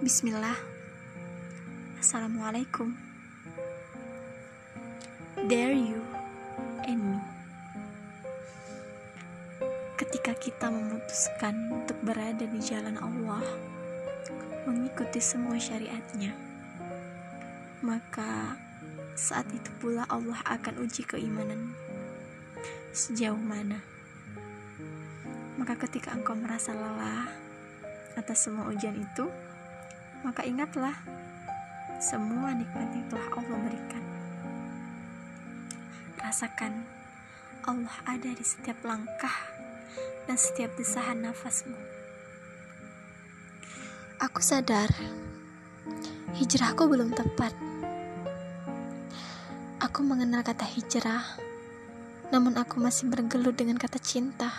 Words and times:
Bismillah. 0.00 0.56
Assalamualaikum. 2.00 2.88
Dare 5.44 5.76
you 5.76 6.00
and 6.88 7.04
me. 7.04 7.20
Ketika 10.00 10.32
kita 10.40 10.72
memutuskan 10.72 11.52
untuk 11.68 12.00
berada 12.00 12.48
di 12.48 12.60
jalan 12.64 12.96
Allah 12.96 13.44
Mengikuti 14.64 15.20
semua 15.20 15.60
syariatnya 15.60 16.32
Maka 17.84 18.56
saat 19.20 19.52
itu 19.52 19.68
pula 19.84 20.08
Allah 20.08 20.40
akan 20.48 20.80
uji 20.80 21.04
keimanan 21.04 21.76
Sejauh 22.96 23.36
mana. 23.36 23.84
Maka 25.60 25.76
ketika 25.76 26.16
engkau 26.16 26.32
merasa 26.40 26.72
lelah 26.72 27.28
atas 28.16 28.48
semua 28.48 28.64
ujian 28.72 28.96
itu, 28.96 29.28
maka 30.20 30.44
ingatlah 30.44 30.92
semua 32.00 32.52
nikmat 32.52 32.88
yang 32.92 33.06
telah 33.08 33.28
Allah 33.36 33.58
berikan. 33.60 34.04
Rasakan 36.20 36.72
Allah 37.64 37.96
ada 38.08 38.30
di 38.32 38.44
setiap 38.44 38.80
langkah 38.84 39.36
dan 40.24 40.36
setiap 40.36 40.72
desahan 40.76 41.24
nafasmu. 41.24 41.76
Aku 44.20 44.40
sadar 44.44 44.88
hijrahku 46.36 46.84
belum 46.88 47.12
tepat. 47.16 47.52
Aku 49.80 50.04
mengenal 50.04 50.44
kata 50.44 50.68
hijrah, 50.68 51.24
namun 52.28 52.56
aku 52.60 52.76
masih 52.76 53.08
bergelut 53.08 53.56
dengan 53.56 53.80
kata 53.80 53.96
cinta. 53.96 54.52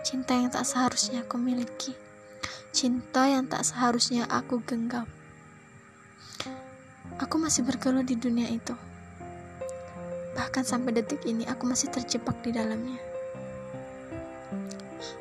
Cinta 0.00 0.32
yang 0.32 0.48
tak 0.48 0.64
seharusnya 0.64 1.28
aku 1.28 1.36
miliki 1.36 2.09
cinta 2.70 3.26
yang 3.26 3.50
tak 3.50 3.66
seharusnya 3.66 4.30
aku 4.30 4.62
genggam. 4.62 5.06
Aku 7.18 7.36
masih 7.36 7.66
bergelut 7.66 8.06
di 8.06 8.14
dunia 8.14 8.46
itu. 8.46 8.72
Bahkan 10.38 10.62
sampai 10.62 10.94
detik 10.94 11.26
ini 11.26 11.44
aku 11.50 11.66
masih 11.66 11.90
terjebak 11.90 12.38
di 12.46 12.54
dalamnya. 12.54 12.96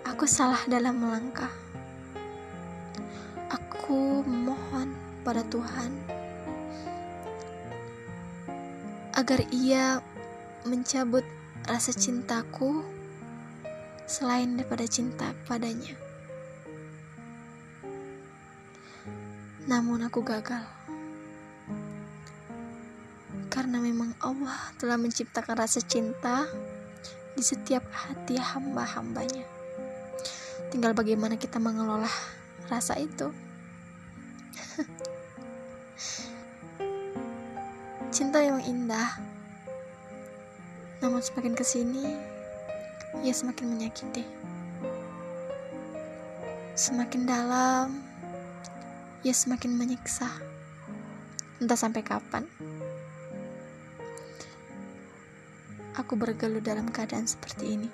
Aku 0.05 0.29
salah 0.29 0.61
dalam 0.69 1.01
melangkah. 1.01 1.51
Aku 3.49 4.21
mohon 4.23 4.93
pada 5.25 5.41
Tuhan 5.49 5.91
agar 9.17 9.43
Ia 9.51 9.99
mencabut 10.63 11.25
rasa 11.67 11.91
cintaku 11.91 12.85
selain 14.07 14.55
daripada 14.55 14.87
cinta 14.87 15.35
padanya. 15.43 16.08
Namun 19.69 20.01
aku 20.01 20.25
gagal. 20.25 20.65
Karena 23.53 23.77
memang 23.77 24.17
Allah 24.17 24.57
telah 24.81 24.97
menciptakan 24.97 25.61
rasa 25.61 25.77
cinta 25.85 26.49
di 27.37 27.45
setiap 27.45 27.85
hati 27.93 28.33
hamba-hambanya. 28.41 29.45
Tinggal 30.73 30.97
bagaimana 30.97 31.37
kita 31.37 31.61
mengelola 31.61 32.09
rasa 32.65 32.97
itu. 32.97 33.29
Cinta 38.09 38.41
yang 38.41 38.65
indah. 38.65 39.21
Namun 41.05 41.21
semakin 41.21 41.53
ke 41.53 41.61
sini, 41.61 42.17
ia 43.21 43.33
semakin 43.37 43.69
menyakiti. 43.69 44.25
Semakin 46.73 47.29
dalam, 47.29 48.01
ia 49.19 49.35
semakin 49.35 49.75
menyiksa. 49.75 50.31
Entah 51.59 51.75
sampai 51.75 52.03
kapan. 52.07 52.47
Aku 55.99 56.15
bergelut 56.15 56.63
dalam 56.63 56.87
keadaan 56.87 57.27
seperti 57.27 57.75
ini. 57.75 57.89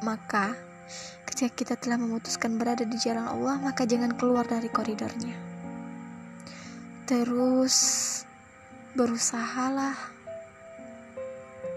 Maka, 0.00 0.56
ketika 1.28 1.52
kita 1.52 1.74
telah 1.76 2.00
memutuskan 2.00 2.56
berada 2.56 2.88
di 2.88 2.96
jalan 2.96 3.28
Allah, 3.28 3.60
maka 3.60 3.84
jangan 3.84 4.16
keluar 4.16 4.48
dari 4.48 4.72
koridornya. 4.72 5.36
Terus 7.04 7.76
berusahalah 8.96 9.92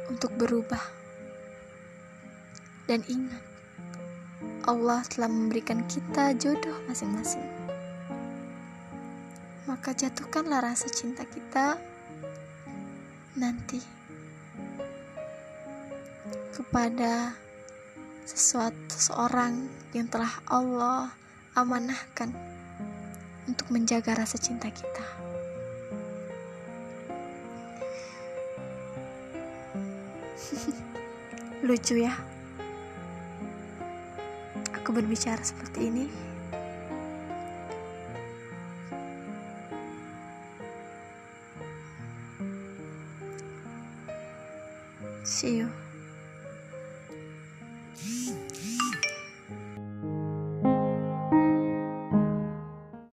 untuk 0.07 0.31
berubah. 0.39 0.81
Dan 2.87 3.03
ingat, 3.11 3.43
Allah 4.67 4.99
telah 5.07 5.31
memberikan 5.31 5.87
kita 5.87 6.35
jodoh 6.35 6.75
masing-masing. 6.89 7.45
Maka 9.69 9.95
jatuhkanlah 9.95 10.59
rasa 10.59 10.91
cinta 10.91 11.23
kita 11.23 11.79
nanti 13.39 13.79
kepada 16.51 17.31
sesuatu 18.27 18.91
seseorang 18.91 19.71
yang 19.95 20.11
telah 20.11 20.29
Allah 20.51 21.15
amanahkan 21.55 22.35
untuk 23.47 23.71
menjaga 23.71 24.19
rasa 24.19 24.35
cinta 24.35 24.67
kita. 24.67 25.05
Lucu 31.67 32.03
ya 32.03 32.38
aku 34.89 35.05
berbicara 35.05 35.45
seperti 35.45 35.85
ini? 35.85 36.09
See 45.21 45.61
you. 45.61 45.88